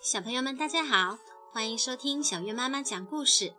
[0.00, 1.18] 小朋友们，大家好，
[1.50, 3.52] 欢迎收听小月妈妈讲故事。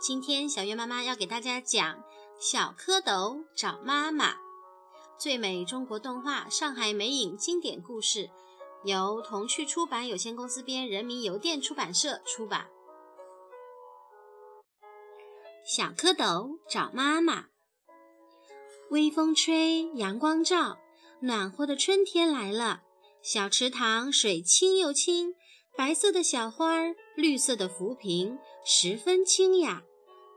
[0.00, 1.96] 今天小月妈妈要给大家讲
[2.40, 4.32] 《小蝌蚪找妈妈》，
[5.18, 8.30] 最美中国动画，上海美影经典故事，
[8.84, 12.66] 由童趣出版有限公司编，人民邮电出版社出版。
[15.66, 17.48] 小蝌蚪找妈妈。
[18.88, 20.78] 微风吹，阳光照，
[21.20, 22.80] 暖和的春天来了。
[23.22, 25.34] 小池塘水清又清。
[25.76, 29.82] 白色的小花儿，绿色的浮萍，十分清雅。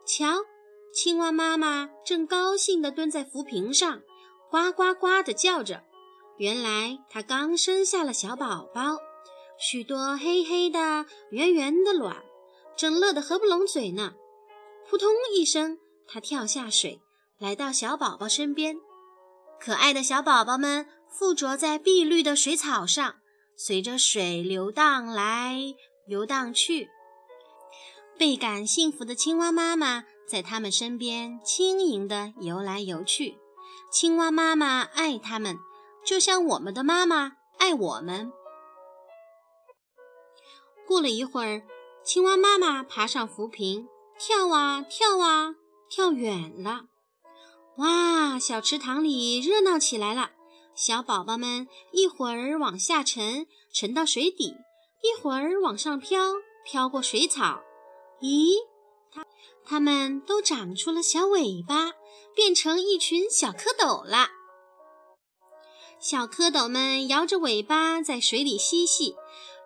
[0.03, 0.43] 瞧，
[0.91, 4.02] 青蛙妈妈正高兴地蹲在浮萍上，
[4.49, 5.84] 呱呱呱地叫着。
[6.38, 8.98] 原来它刚生下了小宝宝，
[9.59, 12.23] 许多黑黑的、圆圆的卵，
[12.76, 14.15] 正乐得合不拢嘴呢。
[14.90, 16.99] 扑通一声，它跳下水，
[17.38, 18.77] 来到小宝宝身边。
[19.59, 23.17] 可爱的小宝宝们附着在碧绿的水草上。
[23.59, 25.57] 随着水流荡来，
[26.05, 26.89] 游荡去，
[28.15, 33.40] 倍感幸福的青蛙妈妈在它们身边轻盈地游来游去。
[33.91, 35.57] 青蛙妈妈爱它们，
[36.05, 38.32] 就像我们的妈妈爱我们。
[40.85, 41.63] 过了一会儿，
[42.04, 43.87] 青蛙妈妈爬上浮萍，
[44.20, 45.55] 跳啊跳啊，
[45.89, 46.85] 跳远了。
[47.77, 50.37] 哇，小池塘里热闹起来了。
[50.77, 54.53] 小宝宝们一会儿往下沉，沉到水底；
[55.01, 57.63] 一会儿往上飘，飘过水草。
[58.21, 58.53] 咦，
[59.11, 59.25] 它
[59.65, 61.93] 它们都长出了小尾巴，
[62.35, 64.29] 变成一群小蝌蚪了。
[66.00, 69.16] 小蝌蚪们摇着尾巴在水里嬉戏，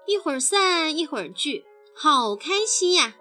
[0.07, 3.17] 一会儿散，一会儿聚，好开心呀！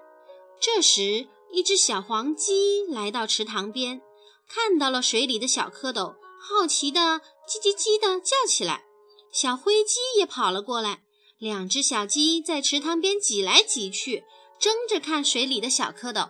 [0.61, 4.01] 这时，一只小黄鸡来到池塘边，
[4.49, 6.15] 看到了水里的小蝌蚪。
[6.43, 7.21] 好奇的
[7.51, 8.85] 叽叽叽地叫起来，
[9.33, 11.03] 小灰鸡也跑了过来。
[11.37, 14.23] 两只小鸡在池塘边挤来挤去，
[14.61, 16.29] 争着看水里的小蝌蚪。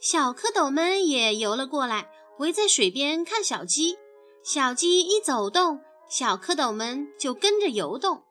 [0.00, 3.98] 小蝌蚪们也游了过来，围在水边看小鸡。
[4.42, 8.22] 小鸡一走动，小蝌蚪们就跟着游动。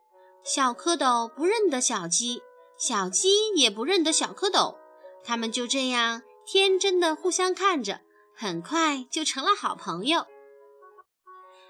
[0.42, 2.42] 小蝌蚪不认得小鸡，
[2.76, 4.74] 小鸡也不认得小蝌蚪，
[5.22, 8.00] 它们就这样天真的互相看着，
[8.34, 10.26] 很快就成了好朋友。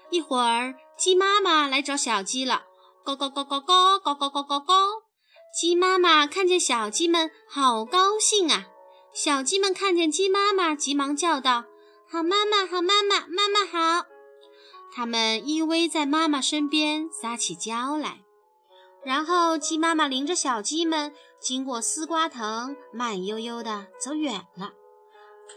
[0.09, 2.63] 一会儿，鸡妈妈来找小鸡了，
[3.03, 4.73] 高高高高高高高高高高。
[5.53, 8.67] 鸡妈妈看见小鸡们，好高兴啊！
[9.13, 11.65] 小鸡们看见鸡妈妈，急忙叫道
[12.07, 14.05] ：“好妈妈，好妈妈，妈妈好！”
[14.93, 18.21] 它们依偎在妈妈身边，撒起娇来。
[19.03, 24.73] 然后，鸡妈妈领着小鸡们经过丝瓜藤，慢悠悠地走远了。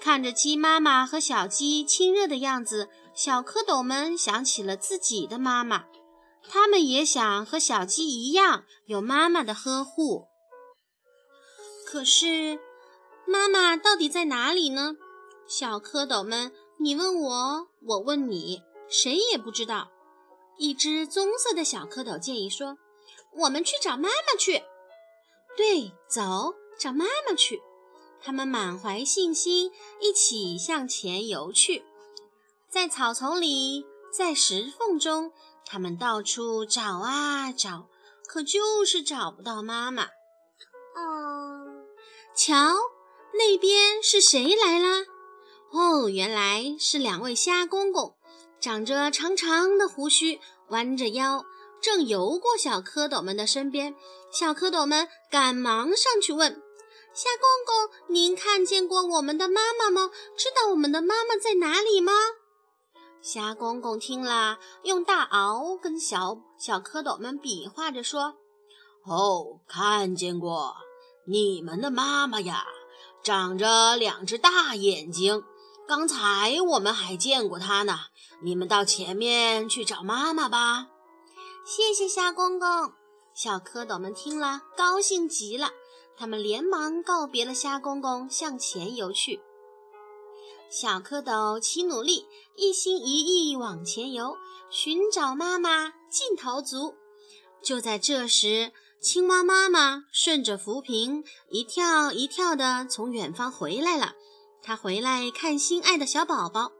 [0.01, 2.89] 看着鸡妈妈和小鸡亲热的样子。
[3.15, 5.85] 小蝌蚪们想起了自己的妈妈，
[6.49, 10.29] 他们也想和小鸡一样有妈妈的呵护。
[11.87, 12.59] 可是，
[13.27, 14.97] 妈妈到底在哪里呢？
[15.47, 19.91] 小蝌蚪们，你问我，我问你，谁也不知道。
[20.57, 22.79] 一只棕色的小蝌蚪建议说
[23.37, 24.63] ：“我们去找妈妈去。”
[25.55, 27.61] 对，走，找妈妈去。
[28.23, 31.85] 他们满怀信心，一起向前游去。
[32.71, 35.33] 在草丛里，在石缝中，
[35.67, 37.89] 他们到处找啊找，
[38.27, 40.05] 可就是找不到妈妈。
[40.95, 41.67] 哦，
[42.35, 42.75] 瞧，
[43.35, 45.05] 那边是谁来啦？
[45.73, 48.15] 哦，原来是两位虾公公，
[48.61, 51.45] 长着长长的胡须，弯着腰，
[51.81, 53.95] 正游过小蝌蚪们的身边。
[54.31, 56.63] 小蝌蚪们赶忙上去问
[57.15, 60.11] ：“虾公公，您看见过我们的妈妈吗？
[60.37, 62.13] 知道我们的妈妈在哪里吗？”
[63.21, 68.37] 虾公公听了，用大螯跟小小蝌蚪们比划着说
[69.05, 70.75] ：“哦，看见过
[71.27, 72.65] 你们的妈妈呀，
[73.23, 75.45] 长着两只大眼睛。
[75.87, 77.99] 刚才我们还见过她呢。
[78.41, 80.89] 你们到前面去找妈妈吧。”
[81.65, 82.93] 谢谢虾公公。
[83.35, 85.71] 小蝌蚪们听了，高兴极了，
[86.23, 89.41] 他们连忙告别了虾公公，向前游去。
[90.71, 94.37] 小蝌蚪齐努力，一心一意往前游，
[94.71, 96.95] 寻找妈妈劲头足。
[97.61, 98.71] 就在这时，
[99.01, 104.15] 青蛙妈妈顺着浮萍一跳一跳地从远方回来了。
[104.63, 106.71] 她回来看心爱的小宝宝。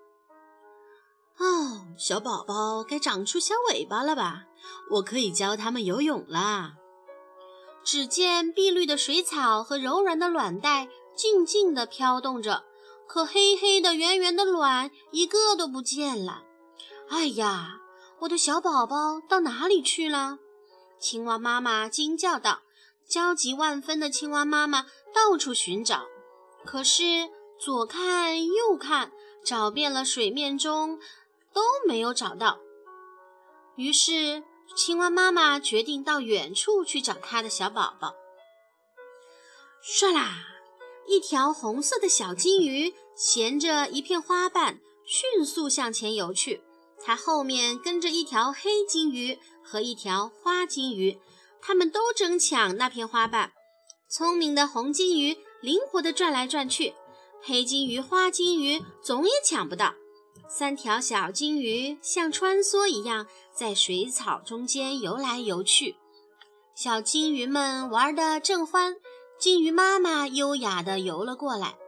[1.39, 4.45] 哦，小宝宝该长出小尾巴了吧？
[4.93, 6.77] 我可以教它们游泳啦。
[7.85, 12.65] 只见碧绿的水草和柔软的卵带静静地飘动着。
[13.07, 16.45] 可黑黑的、圆圆的卵一个都不见了！
[17.11, 17.81] 哎呀，
[18.21, 20.39] 我的小宝宝到哪里去了？
[20.99, 22.63] 青蛙妈妈惊叫道
[23.07, 26.07] ：“焦急万分的青蛙妈妈到处寻找，
[26.65, 29.13] 可是左看右看，
[29.45, 30.99] 找遍了水面中
[31.53, 32.61] 都没有找到。
[33.77, 34.43] 于是，
[34.75, 38.15] 青蛙妈妈决定到远处去找它的小宝宝。
[39.85, 40.47] 唰啦，
[41.07, 46.63] 一条红色的小金鱼衔着一片花瓣，迅速向前游去。
[47.05, 51.19] 它后面跟着一条黑金鱼和一条花金鱼，
[51.61, 53.53] 它们都争抢那片花瓣。
[54.09, 56.95] 聪明的红金鱼灵活地转来转去，
[57.43, 59.95] 黑金鱼、花金鱼总也抢不到。
[60.55, 65.97] 三条小金鱼像穿梭一样在水草中间游来游去，
[66.75, 68.97] 小金鱼们玩得正欢。
[69.39, 71.79] 金鱼妈妈优雅地游了过来，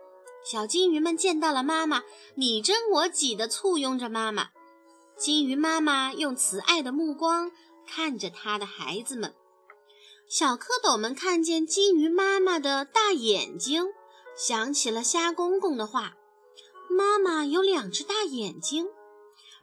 [0.43, 2.05] 小金鱼们见到了妈妈，
[2.37, 4.49] 你争我挤地簇拥着妈妈。
[5.19, 7.53] 金鱼妈妈用慈爱的目光
[7.87, 9.35] 看着它的孩子们。
[10.27, 13.85] 小蝌蚪们看见金鱼妈妈的大眼睛，
[14.35, 16.15] 想起了虾公公的话
[16.95, 18.87] ：“妈妈有两只大眼睛。”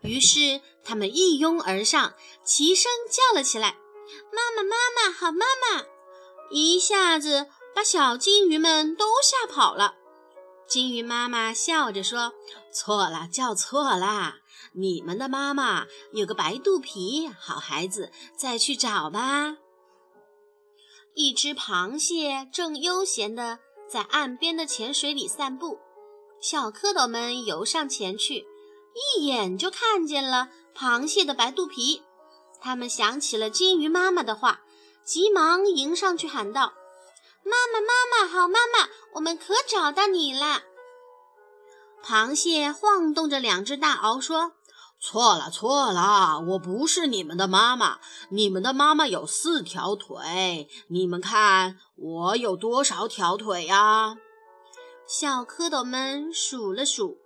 [0.03, 2.13] 于是他们一拥而上，
[2.43, 3.77] 齐声叫了起来
[4.33, 5.85] ：“妈妈，妈妈，好妈妈！”
[6.49, 9.95] 一下子把小金鱼们都吓跑了。
[10.67, 12.33] 金鱼妈妈笑着说
[12.73, 14.35] ：“错了，叫错了。
[14.73, 19.57] 你们的妈妈有个白肚皮，好孩子，再去找吧。”
[21.13, 25.77] 一只螃蟹正悠闲地在岸边的浅水里散步，
[26.41, 28.47] 小蝌蚪们游上前去，
[29.15, 32.01] 一眼就看见了螃蟹的白肚皮。
[32.59, 34.61] 他们想起了金鱼妈妈的话，
[35.05, 36.73] 急忙迎上去喊道。
[37.43, 40.63] 妈妈，妈妈，好妈妈，我们可找到你了。
[42.03, 44.53] 螃蟹晃动着两只大螯说
[44.99, 47.99] ：“错了，错了，我不是你们的妈妈。
[48.29, 54.17] 你们的妈妈有四条腿，你们看我有多少条腿呀？”
[55.13, 57.17] 小蝌蚪们数了数：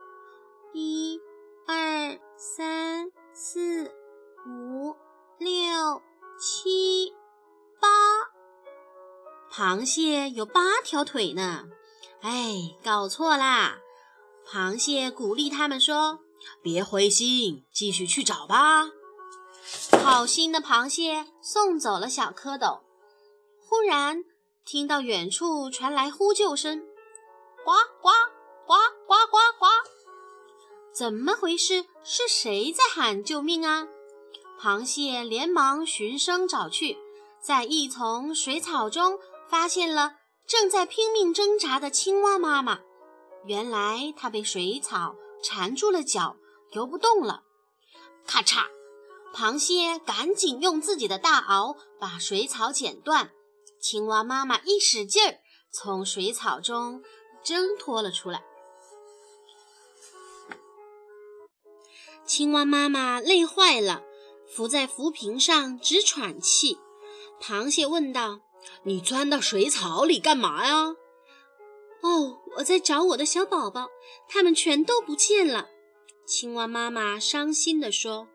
[0.74, 1.20] 一、
[1.68, 3.94] 二、三、四、
[4.48, 4.96] 五、
[5.38, 6.02] 六、
[6.40, 7.14] 七、
[7.80, 7.88] 八。
[9.52, 11.66] 螃蟹有八条腿呢，
[12.22, 13.78] 哎，搞错啦！
[14.48, 16.22] 螃蟹鼓励他们说
[16.64, 18.90] ：“别灰心，继续去找吧。”
[20.04, 22.82] 好心的螃蟹送走了小蝌蚪。
[23.62, 24.24] 忽然
[24.66, 26.84] 听到远处传来呼救声
[27.66, 27.72] ：“呱
[28.02, 28.10] 呱
[28.66, 28.76] 呱
[29.06, 29.66] 呱呱呱！”
[30.96, 31.86] 怎么回事？
[32.04, 33.88] 是谁在喊救命啊？
[34.62, 36.98] 螃蟹连忙循声找去，
[37.42, 39.20] 在一丛水草中。
[39.48, 40.16] 发现了
[40.48, 42.80] 正在拼命挣扎的青蛙妈妈，
[43.46, 46.36] 原来它被水草缠住了脚，
[46.72, 47.44] 游不动了。
[48.26, 48.66] 咔嚓，
[49.36, 53.30] 螃蟹赶紧用自己的大螯把水草剪断，
[53.80, 55.38] 青蛙妈妈一使劲儿，
[55.72, 57.04] 从水草中
[57.46, 58.44] 挣脱了出来。
[62.26, 64.04] 青蛙妈妈累坏了，
[64.50, 66.80] 伏在浮萍上直喘气。
[67.40, 68.42] 螃蟹问道。
[68.82, 70.96] 你钻到水草里干嘛呀？
[72.02, 73.90] 哦，我在找我的小宝宝，
[74.28, 75.70] 他们全都不见了。
[76.26, 78.28] 青蛙妈妈伤心地说：“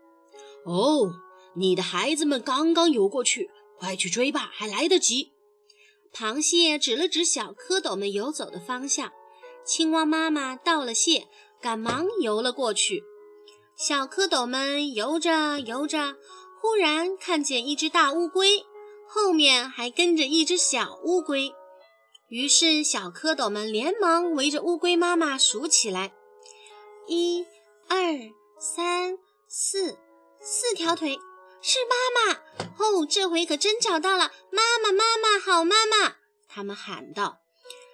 [0.65, 1.13] 哦，
[1.55, 5.33] 你的孩子们刚刚游过去，快去追吧，还来得及。”
[6.13, 9.13] 螃蟹指了指小蝌蚪们游走的方向。
[9.65, 11.29] 青蛙妈妈道了谢，
[11.61, 13.03] 赶忙游了过去。
[13.77, 16.17] 小蝌蚪们游着游着，
[16.61, 18.65] 忽然看见一只大乌龟。
[19.13, 21.53] 后面还跟着一只小乌龟，
[22.29, 26.13] 于是小蝌蚪们连忙围着乌龟妈妈数起来：
[27.09, 27.45] 一、
[27.89, 27.99] 二、
[28.61, 29.19] 三、
[29.49, 29.99] 四，
[30.41, 31.19] 四条腿，
[31.63, 32.41] 是妈妈！
[32.79, 34.33] 哦，这回可真找到了！
[34.51, 36.17] 妈妈，妈妈，好妈妈！
[36.49, 37.39] 他们喊道。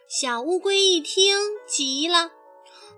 [0.08, 2.30] 小乌龟一听，急了：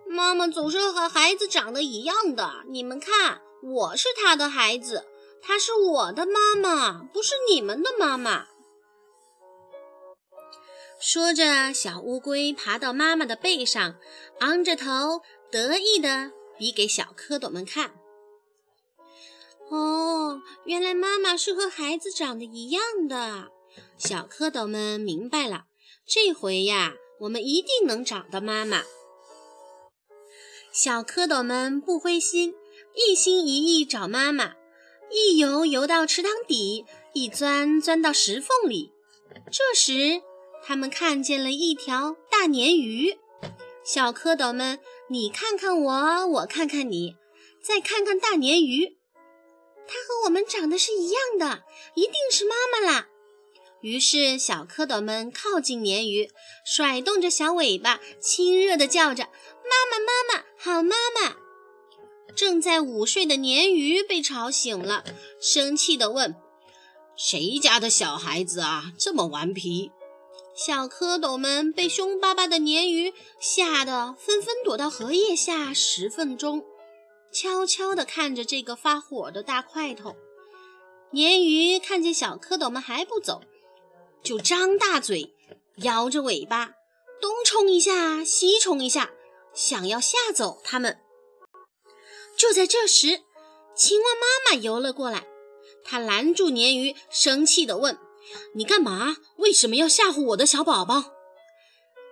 [0.06, 5.06] 妈妈总是和孩子长得一样的，你们看，我是他的孩子。
[5.40, 8.48] 她是我的妈妈，不是你们的妈妈。
[11.00, 13.94] 说着，小乌龟爬到妈妈的背上，
[14.40, 17.97] 昂着头，得意地比给小蝌蚪们看。
[19.70, 23.48] 哦，原来妈妈是和孩子长得一样的。
[23.96, 25.64] 小蝌蚪们明白了，
[26.06, 28.82] 这回呀，我们一定能找到妈妈。
[30.72, 32.54] 小蝌蚪们不灰心，
[32.94, 34.54] 一心一意找妈妈。
[35.10, 36.84] 一游游到池塘底，
[37.14, 38.92] 一钻钻到石缝里。
[39.50, 40.22] 这时，
[40.62, 43.18] 他们看见了一条大鲶鱼。
[43.82, 47.16] 小蝌蚪们，你看看我，我看看你，
[47.62, 48.97] 再看看大鲶鱼，
[49.88, 51.64] 它和我们长得是一样的，
[51.94, 53.08] 一定是妈妈啦！
[53.80, 56.30] 于是小蝌蚪们靠近鲶鱼，
[56.64, 59.24] 甩动着小尾巴，亲热地叫着
[59.64, 61.36] ：“妈妈，妈妈，好妈妈！”
[62.36, 65.04] 正在午睡的鲶鱼被吵醒了，
[65.40, 66.36] 生气地问
[67.16, 69.90] ：“谁家的小孩子啊，这么顽皮？”
[70.54, 76.64] 小蝌蚪们被凶巴巴的鲶鱼吓得纷纷躲到荷叶下十分钟，
[77.32, 80.16] 悄悄地看着这个发火的大块头。
[81.12, 83.42] 鲶鱼看见小蝌蚪们还不走，
[84.22, 85.34] 就张大嘴，
[85.76, 86.72] 摇着尾巴，
[87.20, 89.10] 东冲一下，西冲一下，
[89.54, 90.98] 想要吓走它们。
[92.36, 93.22] 就在这时，
[93.74, 95.26] 青蛙妈妈游了过来，
[95.82, 97.98] 它拦住鲶鱼，生气地问。
[98.54, 99.16] 你干嘛？
[99.38, 101.14] 为什么要吓唬我的小宝宝？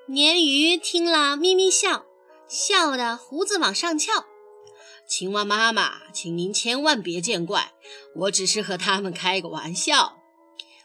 [0.09, 2.07] 鲶鱼听了，咪咪笑，
[2.49, 4.25] 笑得胡子往上翘。
[5.07, 7.73] 青蛙妈妈，请您千万别见怪，
[8.15, 10.19] 我只是和他们开个玩笑。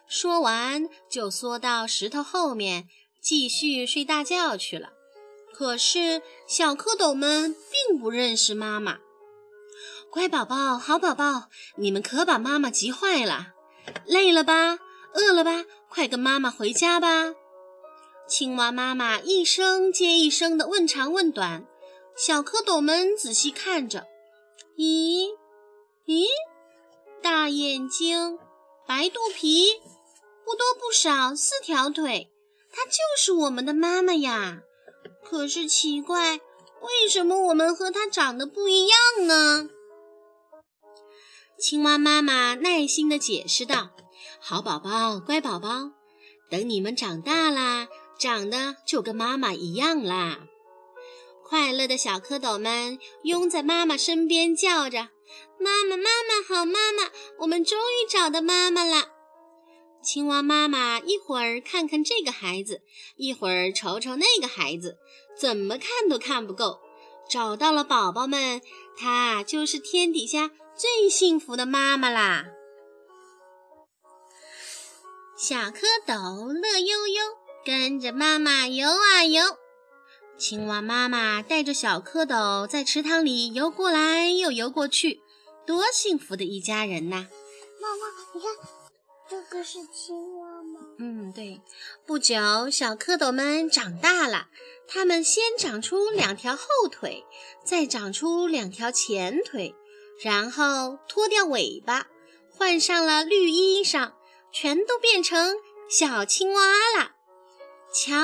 [0.08, 2.88] 说完，就缩到石头后面，
[3.20, 4.90] 继续睡大觉去了。
[5.54, 7.56] 可是小蝌蚪们
[7.90, 9.00] 并不认识妈妈。
[10.12, 13.54] 乖宝宝，好宝宝，你们可把妈妈急坏了。
[14.06, 14.80] 累了吧？
[15.14, 15.66] 饿了吧？
[15.90, 17.34] 快跟妈妈回家吧！
[18.28, 21.66] 青蛙妈妈一声接一声地问长问短，
[22.16, 24.08] 小蝌蚪们仔细看着，
[24.82, 25.38] 咦
[26.08, 26.26] 咦，
[27.22, 28.40] 大眼睛，
[28.88, 29.80] 白肚皮，
[30.44, 32.32] 不多不少四条腿，
[32.72, 34.64] 它就是我们的妈妈呀！
[35.24, 36.38] 可是奇怪，
[36.82, 39.70] 为什么我们和它长得不一样呢？
[41.60, 43.92] 青蛙妈妈耐心地解释道。
[44.40, 45.92] 好宝宝，乖宝宝，
[46.50, 50.40] 等你们长大啦，长得就跟妈妈一样啦！
[51.52, 55.10] 快乐的小蝌蚪们拥在妈妈身边，叫着
[55.60, 59.10] ：“妈妈，妈妈，好妈妈，我们终于找到妈妈了！”
[60.02, 62.84] 青蛙妈妈一会儿看看这个孩子，
[63.18, 64.98] 一会儿瞅瞅那个孩子，
[65.38, 66.80] 怎么看都看不够。
[67.30, 68.62] 找到了宝宝们，
[68.98, 72.46] 她就是天底下最幸福的妈妈啦！
[75.36, 77.24] 小蝌蚪乐悠悠，
[77.66, 79.58] 跟着妈妈游啊游。
[80.42, 85.22] 青蛙妈妈带着小蝌蚪在池塘里游过来又游过去，
[85.68, 87.28] 多幸福的一家人呐！
[87.80, 88.50] 妈妈，你看，
[89.30, 90.80] 这个是青蛙吗？
[90.98, 91.62] 嗯，对。
[92.08, 94.48] 不久，小蝌蚪们长大了，
[94.88, 97.24] 它们先长出两条后腿，
[97.64, 99.76] 再长出两条前腿，
[100.24, 102.08] 然后脱掉尾巴，
[102.50, 104.14] 换上了绿衣裳。
[104.52, 105.56] 全都变成
[105.88, 106.62] 小青蛙
[106.98, 107.12] 了。
[107.94, 108.16] 瞧，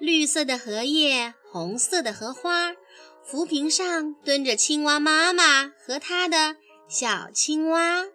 [0.00, 2.74] 绿色的荷叶，红色的荷花，
[3.22, 6.56] 浮萍上蹲着青蛙妈妈和它的
[6.88, 8.06] 小青蛙。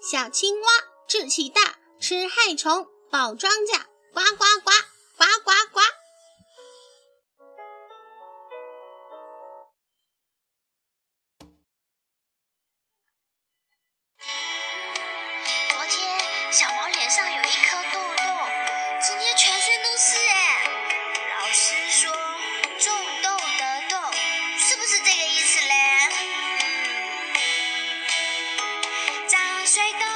[0.00, 0.66] 小青蛙
[1.06, 3.82] 志气大，吃害虫，保庄稼，
[4.14, 4.70] 呱呱呱，
[5.18, 6.01] 呱呱呱。
[29.74, 30.11] 长